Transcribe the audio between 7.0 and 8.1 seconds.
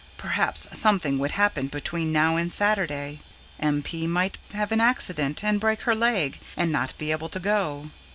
able to go.